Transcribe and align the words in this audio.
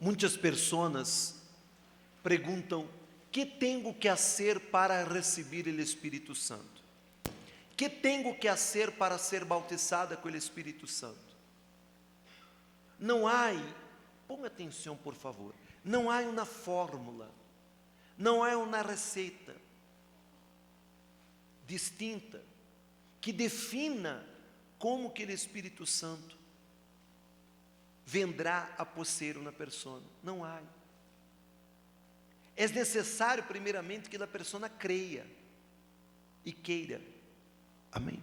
muitas 0.00 0.36
pessoas 0.36 1.40
perguntam: 2.22 2.88
que 3.30 3.44
tenho 3.44 3.92
que 3.94 4.08
fazer 4.08 4.58
para 4.70 5.04
receber 5.04 5.66
o 5.66 5.80
Espírito 5.80 6.34
Santo? 6.34 6.82
Que 7.76 7.88
tenho 7.88 8.34
que 8.36 8.48
fazer 8.48 8.92
para 8.92 9.18
ser 9.18 9.44
bautizada 9.44 10.16
com 10.16 10.28
o 10.28 10.36
Espírito 10.36 10.86
Santo? 10.86 11.28
Não 12.98 13.28
há, 13.28 13.50
ponga 14.26 14.48
atenção 14.48 14.96
por 14.96 15.14
favor, 15.14 15.54
não 15.84 16.10
há 16.10 16.20
uma 16.20 16.44
fórmula, 16.44 17.30
não 18.16 18.42
há 18.42 18.56
uma 18.56 18.82
receita 18.82 19.54
distinta 21.66 22.42
que 23.20 23.32
defina 23.32 24.26
como 24.78 25.10
que 25.10 25.24
o 25.24 25.30
Espírito 25.30 25.84
Santo 25.84 26.37
vendrá 28.08 28.74
a 28.78 28.86
possuir 28.86 29.36
uma 29.36 29.52
pessoa. 29.52 30.02
Não 30.22 30.42
há. 30.42 30.62
É 32.56 32.66
necessário, 32.66 33.44
primeiramente, 33.44 34.08
que 34.08 34.16
a 34.16 34.26
pessoa 34.26 34.66
creia 34.66 35.26
e 36.42 36.50
queira. 36.50 37.02
Amém? 37.92 38.22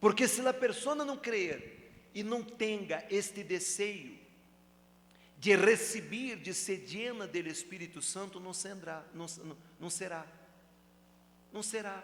Porque 0.00 0.26
se 0.26 0.40
a 0.46 0.52
pessoa 0.52 0.96
não 0.96 1.16
crer 1.16 2.08
e 2.12 2.24
não 2.24 2.42
tenha 2.42 3.06
este 3.08 3.44
desejo 3.44 4.18
de 5.38 5.54
receber, 5.54 6.36
de 6.36 6.52
ser 6.52 6.84
llena 6.88 7.28
do 7.28 7.38
Espírito 7.38 8.02
Santo, 8.02 8.40
não 8.40 8.52
será, 8.52 9.04
não, 9.14 9.26
não 9.78 9.88
será, 9.88 10.26
não 11.52 11.62
será. 11.62 12.02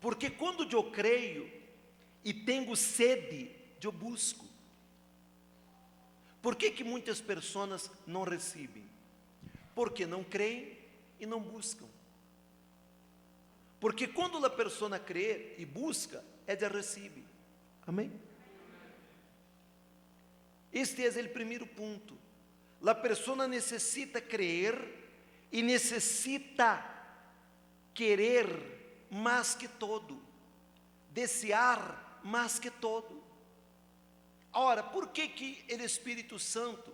Porque 0.00 0.28
quando 0.28 0.68
eu 0.72 0.90
creio 0.90 1.48
e 2.24 2.34
tenho 2.34 2.74
sede, 2.74 3.63
eu 3.84 3.92
busco. 3.92 4.44
Por 6.42 6.56
que, 6.56 6.70
que 6.70 6.84
muitas 6.84 7.20
pessoas 7.20 7.90
não 8.06 8.22
recebem? 8.22 8.84
Porque 9.74 10.06
não 10.06 10.22
creem 10.22 10.78
e 11.18 11.24
não 11.24 11.40
buscam. 11.40 11.86
Porque 13.80 14.06
quando 14.06 14.44
a 14.44 14.50
pessoa 14.50 14.98
crê 14.98 15.54
e 15.58 15.64
busca, 15.64 16.22
ela 16.46 16.68
recebe. 16.68 17.24
Amém? 17.86 18.12
Este 20.72 21.06
é 21.06 21.22
o 21.22 21.28
primeiro 21.30 21.66
ponto. 21.66 22.18
A 22.84 22.94
pessoa 22.94 23.48
necessita 23.48 24.20
crer 24.20 24.76
e 25.50 25.62
necessita 25.62 26.84
querer 27.94 29.06
mais 29.10 29.54
que 29.54 29.68
todo, 29.68 30.20
desear 31.10 32.20
mais 32.22 32.58
que 32.58 32.70
todo. 32.70 33.23
Ora, 34.54 34.82
por 34.82 35.08
que 35.08 35.28
que 35.28 35.64
o 35.68 35.82
Espírito 35.82 36.38
Santo 36.38 36.92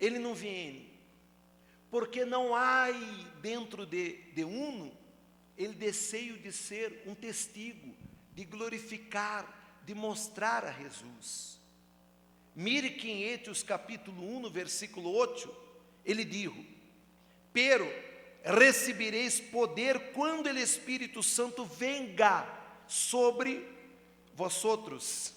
ele 0.00 0.18
não 0.18 0.34
vem? 0.34 0.90
Porque 1.90 2.24
não 2.24 2.56
há 2.56 2.86
dentro 3.40 3.84
de, 3.84 4.14
de 4.32 4.42
uno 4.42 4.90
ele 5.56 5.74
desejo 5.74 6.38
de 6.38 6.50
ser 6.50 7.02
um 7.06 7.14
testigo, 7.14 7.94
de 8.34 8.44
glorificar, 8.44 9.80
de 9.84 9.94
mostrar 9.94 10.64
a 10.64 10.72
Jesus. 10.72 11.60
Mire 12.54 12.88
Hechos 13.22 13.62
capítulo 13.62 14.22
1, 14.38 14.50
versículo 14.50 15.10
8, 15.10 15.54
ele 16.04 16.24
diz: 16.24 16.50
Pero 17.52 17.86
recebereis 18.44 19.40
poder 19.40 20.12
quando 20.12 20.46
o 20.46 20.58
Espírito 20.58 21.22
Santo 21.22 21.64
venga 21.64 22.46
sobre 22.86 23.66
vós 24.34 24.64
outros, 24.64 25.34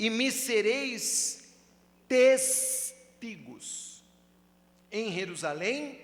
e 0.00 0.08
me 0.08 0.32
sereis 0.32 1.44
testigos 2.08 4.02
em 4.90 5.12
Jerusalém, 5.12 6.00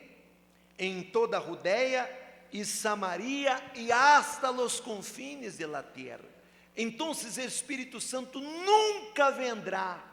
em 0.79 1.03
toda 1.03 1.39
a 1.39 1.41
Judéia 1.41 2.07
e 2.53 2.63
Samaria 2.63 3.59
e 3.75 3.91
hasta 3.91 4.51
los 4.51 4.81
confines 4.81 5.57
de 5.57 5.65
la 5.65 5.83
terra. 5.83 6.29
Então, 6.77 7.11
o 7.11 7.41
Espírito 7.41 7.99
Santo 7.99 8.39
nunca 8.39 9.31
vendrá 9.31 10.05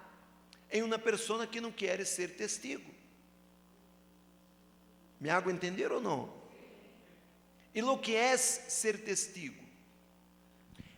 em 0.71 0.81
uma 0.81 0.97
pessoa 0.97 1.45
que 1.45 1.59
não 1.59 1.69
quer 1.69 2.05
ser 2.05 2.37
testigo. 2.37 2.89
Me 5.19 5.29
hago 5.29 5.51
entender 5.51 5.91
ou 5.91 5.99
não? 5.99 6.33
E 7.75 7.81
lo 7.81 7.97
que 7.97 8.15
é 8.15 8.37
ser 8.37 9.03
testigo? 9.03 9.61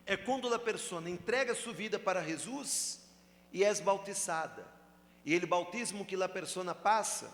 É 0.06 0.16
quando 0.16 0.54
a 0.54 0.60
pessoa 0.60 1.08
entrega 1.10 1.56
sua 1.56 1.74
vida 1.74 1.98
para 1.98 2.24
Jesus 2.24 3.00
e 3.52 3.64
é 3.64 3.74
bautizada. 3.76 4.66
E 5.26 5.36
o 5.36 5.48
bautismo 5.48 6.06
que 6.06 6.22
a 6.22 6.30
pessoa 6.30 6.76
passa 6.76 7.32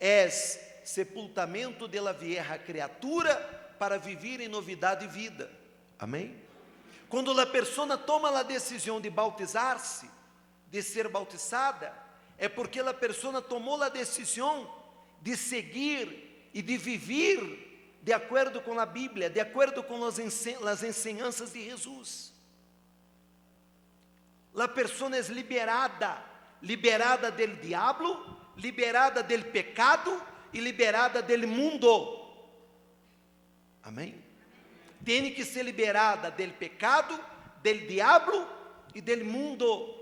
é 0.00 0.28
sepultamento 0.28 1.86
de 1.86 2.00
la 2.00 2.12
vieja 2.12 2.58
criatura 2.58 3.36
para 3.78 3.98
viver 3.98 4.40
em 4.40 4.48
novidade 4.48 5.06
de 5.06 5.12
vida. 5.12 5.50
Amém? 5.98 6.36
Quando 7.08 7.38
a 7.40 7.46
pessoa 7.46 7.96
toma 7.96 8.36
a 8.36 8.42
decisão 8.42 9.00
de 9.00 9.08
bautizar-se, 9.08 10.10
de 10.70 10.82
ser 10.82 11.08
bautizada, 11.08 11.92
é 12.36 12.48
porque 12.48 12.80
a 12.80 12.92
pessoa 12.92 13.40
tomou 13.40 13.82
a 13.82 13.88
decisão 13.88 14.72
de 15.20 15.36
seguir 15.36 16.50
e 16.52 16.60
de 16.60 16.76
viver 16.76 17.67
de 18.02 18.12
acordo 18.12 18.60
com 18.60 18.78
a 18.78 18.86
Bíblia, 18.86 19.28
de 19.28 19.40
acordo 19.40 19.82
com 19.82 20.04
as, 20.04 20.18
ensinanças 20.18 21.52
de 21.52 21.64
Jesus. 21.64 22.32
A 24.56 24.68
pessoa 24.68 25.14
é 25.16 25.20
liberada, 25.20 26.22
liberada 26.62 27.30
del 27.30 27.56
diabo, 27.56 28.36
liberada 28.56 29.22
del 29.22 29.44
pecado 29.46 30.22
e 30.52 30.60
liberada 30.60 31.22
del 31.22 31.46
mundo. 31.46 32.16
Amém? 33.82 34.22
Tem 35.04 35.32
que 35.32 35.44
ser 35.44 35.62
liberada 35.62 36.30
del 36.30 36.52
pecado, 36.54 37.18
del 37.62 37.86
diabo 37.86 38.46
e 38.94 39.00
del 39.00 39.24
mundo. 39.24 39.94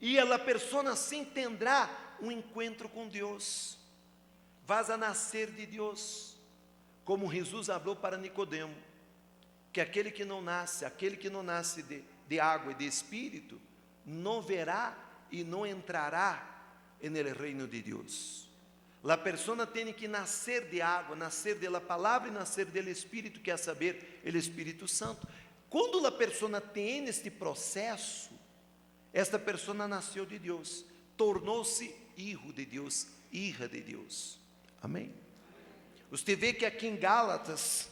E 0.00 0.18
a 0.18 0.38
pessoa 0.38 0.90
assim 0.90 1.24
terá 1.24 1.88
um 2.20 2.30
encontro 2.30 2.88
com 2.88 3.08
Deus 3.08 3.78
vas 4.66 4.90
a 4.90 4.96
nascer 4.96 5.50
de 5.50 5.66
Deus, 5.66 6.33
como 7.04 7.30
Jesus 7.30 7.66
falou 7.66 7.96
para 7.96 8.16
Nicodemo, 8.16 8.74
que 9.72 9.80
aquele 9.80 10.10
que 10.10 10.24
não 10.24 10.40
nasce, 10.40 10.84
aquele 10.84 11.16
que 11.16 11.28
não 11.28 11.42
nasce 11.42 11.82
de, 11.82 12.04
de 12.28 12.40
água 12.40 12.72
e 12.72 12.74
de 12.74 12.86
espírito, 12.86 13.60
não 14.04 14.40
verá 14.40 14.96
e 15.30 15.42
não 15.42 15.66
entrará 15.66 16.50
no 17.02 17.32
reino 17.38 17.66
de 17.66 17.82
Deus. 17.82 18.48
A 19.02 19.18
pessoa 19.18 19.66
tem 19.66 19.92
que 19.92 20.08
nascer 20.08 20.68
de 20.70 20.80
água, 20.80 21.14
nascer 21.14 21.56
da 21.56 21.80
palavra 21.80 22.28
e 22.28 22.32
nascer 22.32 22.64
do 22.64 22.78
Espírito, 22.88 23.40
que 23.40 23.50
é 23.50 23.56
saber, 23.56 24.22
o 24.24 24.28
Espírito 24.28 24.88
Santo. 24.88 25.28
Quando 25.68 26.06
a 26.06 26.12
pessoa 26.12 26.58
tem 26.60 27.04
este 27.04 27.30
processo, 27.30 28.30
esta 29.12 29.38
pessoa 29.38 29.86
nasceu 29.86 30.24
de 30.24 30.38
Deus, 30.38 30.86
tornou-se 31.18 31.94
filho 32.16 32.52
de 32.52 32.64
Deus, 32.64 33.08
hija 33.30 33.68
de 33.68 33.82
Deus. 33.82 34.38
Amém? 34.80 35.14
Você 36.16 36.36
vê 36.36 36.52
que 36.52 36.64
aqui 36.64 36.86
em 36.86 36.94
Gálatas, 36.96 37.90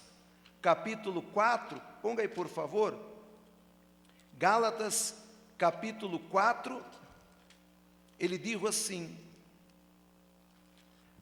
capítulo 0.61 1.23
4, 1.23 1.83
ponga 2.01 2.23
aí 2.23 2.29
por 2.29 2.47
favor. 2.47 2.97
Gálatas, 4.39 5.17
capítulo 5.59 6.21
4, 6.21 6.81
ele 8.21 8.39
diz 8.39 8.63
assim, 8.65 9.19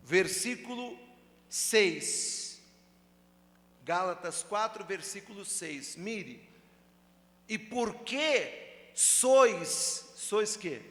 versículo 0.03 0.95
6. 1.49 2.61
Gálatas 3.83 4.43
4, 4.43 4.85
versículo 4.85 5.43
6. 5.43 5.97
Mire. 5.97 6.47
E 7.49 7.57
por 7.59 7.95
que 8.01 8.91
sois, 8.95 10.13
sois 10.17 10.55
que? 10.55 10.83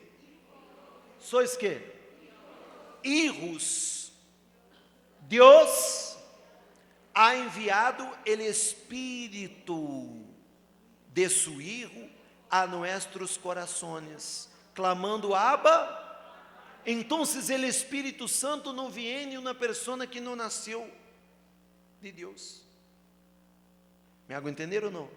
Sois 1.20 1.56
que? 1.56 1.80
Irros 3.04 4.00
Deus 5.30 5.99
ha 7.22 7.36
enviado 7.36 8.10
o 8.26 8.30
Espírito 8.30 9.76
de 11.14 11.30
su 11.30 11.60
Hijo 11.60 12.10
a 12.50 12.66
nossos 12.66 13.36
corações, 13.36 14.50
clamando 14.74 15.36
Abba. 15.36 15.98
Então, 16.86 17.24
o 17.24 17.66
Espírito 17.66 18.26
Santo 18.26 18.72
não 18.72 18.90
em 18.98 19.38
uma 19.38 19.54
pessoa 19.54 20.08
que 20.08 20.22
não 20.22 20.34
nasceu 20.34 20.90
de 22.00 22.10
Deus. 22.10 22.64
Me 24.26 24.34
hago 24.34 24.48
entender 24.48 24.86
ou 24.86 24.92
não? 24.92 25.10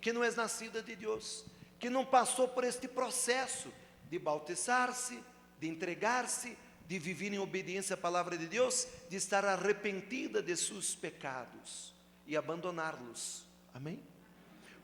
Que 0.00 0.10
não 0.10 0.24
é 0.24 0.30
nascida 0.30 0.82
de 0.82 0.96
Deus, 0.96 1.44
que 1.78 1.90
não 1.90 2.06
passou 2.06 2.48
por 2.48 2.64
este 2.64 2.88
processo 2.88 3.70
de 4.08 4.18
bautizar-se, 4.18 5.22
de 5.60 5.68
entregar-se, 5.68 6.56
de 6.92 6.98
viver 6.98 7.32
em 7.32 7.38
obediência 7.38 7.94
à 7.94 7.96
palavra 7.96 8.36
de 8.36 8.46
Deus, 8.46 8.86
de 9.08 9.16
estar 9.16 9.46
arrependida 9.46 10.42
de 10.42 10.54
seus 10.54 10.94
pecados 10.94 11.94
e 12.26 12.36
abandoná-los. 12.36 13.46
Amém? 13.72 13.98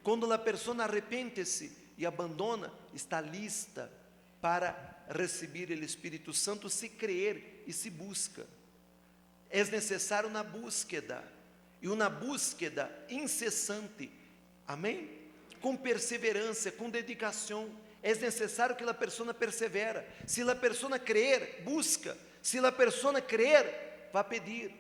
Quando 0.03 0.33
a 0.33 0.39
pessoa 0.39 0.83
arrepende-se 0.83 1.71
e 1.99 2.07
abandona, 2.07 2.73
está 2.95 3.21
lista 3.21 3.93
para 4.41 5.05
receber 5.11 5.69
o 5.69 5.85
Espírito 5.85 6.33
Santo 6.33 6.71
se 6.71 6.89
crer 6.89 7.63
e 7.67 7.75
se 7.75 7.91
busca. 7.91 8.47
É 9.51 9.63
necessário 9.65 10.31
uma 10.31 10.43
búsqueda, 10.43 11.23
e 11.83 11.89
uma 11.89 12.09
búsqueda 12.09 12.91
incessante, 13.11 14.11
amém? 14.67 15.11
Com 15.61 15.77
perseverança, 15.77 16.73
com 16.73 16.89
dedicação. 16.89 17.69
É 18.09 18.15
necessário 18.15 18.75
que 18.75 18.83
a 18.85 18.95
pessoa 18.95 19.35
persevera. 19.35 20.09
Se 20.27 20.41
a 20.41 20.57
pessoa 20.57 20.99
crer, 20.99 21.61
busca. 21.63 22.17
Se 22.41 22.59
a 22.59 22.73
pessoa 22.73 23.21
crer, 23.21 24.09
vai 24.11 24.25
pedir. 24.25 24.73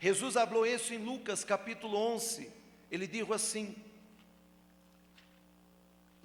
Jesus 0.00 0.32
falou 0.32 0.66
isso 0.66 0.94
em 0.94 0.96
Lucas 0.96 1.44
capítulo 1.44 1.94
11. 1.98 2.50
Ele 2.90 3.06
disse 3.06 3.30
assim: 3.30 3.76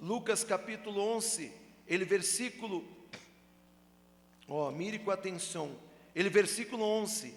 Lucas 0.00 0.42
capítulo 0.42 0.98
11, 0.98 1.52
ele 1.86 2.06
versículo, 2.06 2.88
ó, 4.48 4.68
oh, 4.68 4.70
mire 4.70 4.98
com 4.98 5.10
atenção, 5.10 5.76
ele 6.14 6.30
versículo 6.30 6.84
11, 6.84 7.34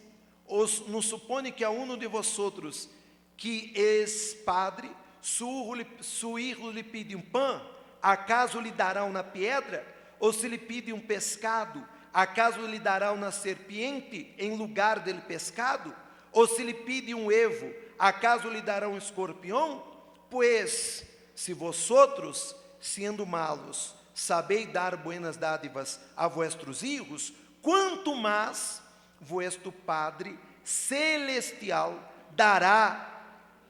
os, 0.48 0.88
não 0.88 1.02
supone 1.02 1.52
que 1.52 1.66
a 1.66 1.70
uno 1.70 1.98
de 1.98 2.08
vosotros 2.08 2.90
que 3.36 3.74
és 3.76 4.34
padre, 4.46 4.90
su, 5.22 5.74
su 6.00 6.38
lhe 6.38 6.84
pede 6.84 7.18
um 7.18 7.22
pão, 7.22 7.75
acaso 8.06 8.60
lhe 8.60 8.70
dará 8.70 9.04
uma 9.04 9.24
pedra? 9.24 9.84
Ou 10.20 10.32
se 10.32 10.48
lhe 10.48 10.60
pede 10.60 10.94
um 10.94 11.00
pescado, 11.00 11.84
acaso 12.14 12.62
lhe 12.68 12.78
dará 12.78 13.12
uma 13.12 13.32
serpiente 13.32 14.32
em 14.38 14.56
lugar 14.56 15.00
dele 15.00 15.22
pescado? 15.22 15.94
Ou 16.32 16.48
se 16.48 16.64
lhe 16.64 16.74
pede 16.74 17.16
um 17.16 17.32
evo, 17.32 17.74
acaso 17.98 18.48
lhe 18.48 18.62
dará 18.62 18.88
um 18.88 18.98
escorpião? 18.98 19.84
Pois, 20.30 21.04
se 21.36 21.52
vosotros, 21.52 22.56
sendo 22.80 23.26
malos, 23.26 23.96
sabeis 24.14 24.72
dar 24.72 24.96
buenas 24.96 25.36
dádivas 25.36 26.00
a 26.16 26.28
vuestros 26.28 26.84
hijos, 26.84 27.34
quanto 27.60 28.14
mais 28.14 28.84
vuestro 29.20 29.72
Padre 29.72 30.38
celestial 30.64 31.98
dará 32.36 33.24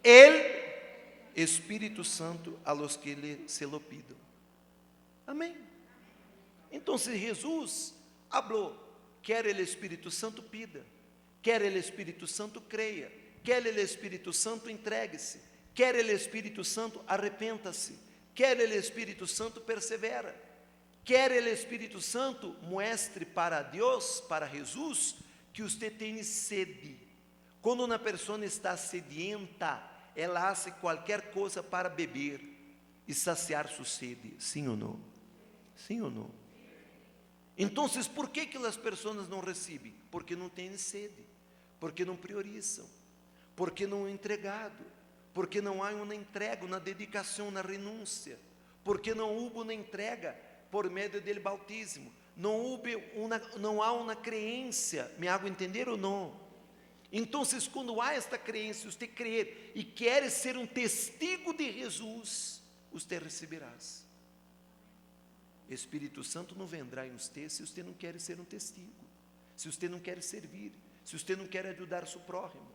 el 0.04 0.66
Espírito 1.36 2.04
Santo 2.04 2.60
a 2.66 2.74
los 2.74 2.98
que 2.98 3.16
lhe 3.16 3.48
se 3.48 3.66
lo 3.66 3.80
pido. 3.80 4.25
Amém. 5.26 5.58
Então, 6.72 6.98
se 6.98 7.18
Jesus 7.18 7.96
falou, 8.30 8.78
quer 9.22 9.46
ele 9.46 9.62
Espírito 9.62 10.12
Santo, 10.12 10.44
pida. 10.44 10.86
Quer 11.42 11.62
ele 11.62 11.80
Espírito 11.80 12.28
Santo, 12.28 12.60
creia. 12.62 13.12
Quer 13.44 13.66
ele 13.66 13.82
Espírito 13.82 14.34
Santo, 14.34 14.70
entregue-se. 14.70 15.40
Quer 15.74 15.96
ele 15.96 16.12
Espírito 16.12 16.64
Santo, 16.64 17.04
arrepenta-se. 17.08 17.98
Quer 18.34 18.60
ele 18.60 18.76
Espírito 18.76 19.26
Santo, 19.28 19.62
persevera. 19.62 20.36
Quer 21.04 21.32
ele 21.32 21.52
Espírito 21.52 22.02
Santo, 22.02 22.56
muestre 22.64 23.26
para 23.26 23.62
Deus, 23.62 24.22
para 24.22 24.48
Jesus, 24.48 25.16
que 25.54 25.62
você 25.62 25.90
tem 25.90 26.22
sede. 26.24 26.98
Quando 27.62 27.86
uma 27.86 28.00
pessoa 28.00 28.44
está 28.44 28.76
sedienta, 28.76 29.82
ela 30.16 30.42
faz 30.42 30.74
qualquer 30.82 31.32
coisa 31.32 31.62
para 31.62 31.90
beber 31.90 32.42
e 33.08 33.14
saciar 33.14 33.68
sua 33.68 33.86
sede. 33.86 34.34
Sim 34.40 34.68
ou 34.68 34.76
não? 34.76 35.15
Sim 35.76 36.02
ou 36.02 36.10
não? 36.10 36.32
Então, 37.58 37.88
por 38.14 38.30
que, 38.30 38.46
que 38.46 38.58
as 38.58 38.76
pessoas 38.76 39.30
não 39.30 39.40
recebem? 39.40 39.94
Porque 40.12 40.36
não 40.36 40.50
têm 40.50 40.78
sede, 40.78 41.26
porque 41.80 42.04
não 42.04 42.16
priorizam, 42.16 42.86
porque 43.56 43.88
não 43.88 44.08
é 44.08 44.12
entregado, 44.12 44.84
porque 45.34 45.62
não 45.62 45.84
há 45.84 45.90
uma 45.92 46.16
entrega, 46.16 46.66
uma 46.66 46.80
dedicação, 46.80 47.48
uma 47.48 47.62
renúncia, 47.62 48.38
porque 48.84 49.14
não 49.14 49.34
houve 49.34 49.58
uma 49.58 49.74
entrega 49.74 50.36
por 50.70 50.90
meio 50.90 51.10
do 51.10 51.42
bautismo, 51.42 52.14
não, 52.36 52.52
houve 52.52 52.96
uma, 53.16 53.40
não 53.58 53.82
há 53.82 53.94
uma 53.94 54.16
crença, 54.16 55.14
me 55.18 55.28
hago 55.28 55.48
entender 55.48 55.88
ou 55.88 55.98
não? 55.98 56.46
Então, 57.12 57.44
quando 57.72 58.02
há 58.02 58.14
esta 58.14 58.38
crença, 58.38 58.92
você 58.92 59.08
crer 59.08 59.72
e 59.74 59.84
quer 59.84 60.30
ser 60.30 60.58
um 60.58 60.68
testigo 60.68 61.54
de 61.54 61.72
Jesus, 61.72 62.62
você 62.92 63.18
receberás. 63.18 64.05
Espírito 65.70 66.24
Santo 66.24 66.56
não 66.56 66.68
vendrá 66.68 67.08
em 67.08 67.12
você 67.12 67.50
se 67.50 67.66
você 67.66 67.82
não 67.82 67.94
quer 67.94 68.20
ser 68.20 68.40
um 68.40 68.46
testigo, 68.46 69.06
se 69.56 69.72
você 69.72 69.90
não 69.90 70.00
quer 70.00 70.22
servir, 70.22 70.72
se 71.04 71.18
você 71.18 71.36
não 71.36 71.48
quer 71.48 71.66
ajudar 71.68 72.08
seu 72.08 72.22
próximo. 72.22 72.68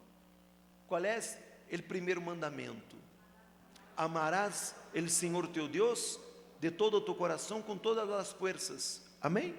Qual 0.86 1.04
é 1.04 1.18
o 1.72 1.82
primeiro 1.82 2.20
mandamento? 2.20 2.96
Amarás 3.96 4.74
o 4.94 5.08
Senhor 5.08 5.46
teu 5.48 5.68
Deus 5.68 6.18
de 6.58 6.70
todo 6.70 6.96
o 6.96 7.00
teu 7.00 7.14
coração, 7.14 7.62
com 7.62 7.76
todas 7.76 8.10
as 8.10 8.32
forças. 8.32 9.02
Amém? 9.20 9.54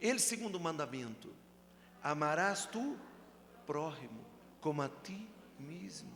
Ele 0.00 0.18
segundo 0.18 0.58
mandamento: 0.58 1.32
amarás 2.02 2.66
tu 2.66 2.98
próximo 3.66 4.24
como 4.60 4.82
a 4.82 4.88
ti 4.88 5.28
mesmo. 5.58 6.10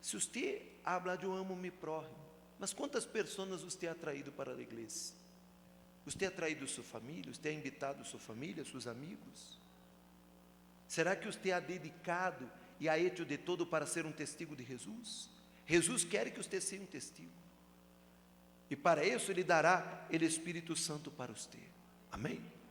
Se 0.00 0.14
você 0.14 0.72
habla 0.84 1.16
de 1.16 1.24
eu 1.24 1.32
amo 1.34 1.54
me 1.54 1.70
próximo, 1.70 2.19
mas 2.60 2.74
quantas 2.74 3.06
pessoas 3.06 3.62
você 3.62 3.88
ha 3.88 3.94
traído 3.94 4.30
para 4.30 4.52
a 4.52 4.60
igreja? 4.60 5.14
Você 6.04 6.26
ha 6.26 6.30
traído 6.30 6.68
sua 6.68 6.84
família? 6.84 7.32
Você 7.32 7.48
ha 7.48 7.52
invitado 7.52 8.04
sua 8.04 8.20
família, 8.20 8.62
seus 8.64 8.86
amigos? 8.86 9.58
Será 10.86 11.16
que 11.16 11.26
você 11.26 11.52
ha 11.52 11.58
dedicado 11.58 12.50
e 12.78 12.86
ha 12.86 12.98
hecho 12.98 13.24
de 13.24 13.38
todo 13.38 13.66
para 13.66 13.86
ser 13.86 14.04
um 14.04 14.12
testigo 14.12 14.54
de 14.54 14.62
Jesus? 14.62 15.30
Jesus 15.66 16.04
quer 16.04 16.30
que 16.30 16.42
você 16.42 16.60
seja 16.60 16.82
um 16.82 16.86
testigo. 16.86 17.32
E 18.68 18.76
para 18.76 19.04
isso 19.04 19.30
Ele 19.30 19.42
dará 19.42 20.06
o 20.10 20.16
Espírito 20.16 20.76
Santo 20.76 21.10
para 21.10 21.32
você. 21.32 21.58
Amém? 22.12 22.44